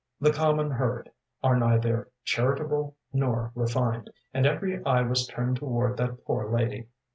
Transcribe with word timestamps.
The 0.19 0.33
common 0.33 0.71
herd 0.71 1.11
are 1.43 1.55
neither 1.55 2.09
charitable 2.23 2.95
nor 3.13 3.51
refined, 3.53 4.09
and 4.33 4.47
every 4.47 4.83
eye 4.83 5.03
was 5.03 5.27
turned 5.27 5.57
toward 5.57 5.95
that 5.97 6.25
poor 6.25 6.49
lady. 6.51 6.87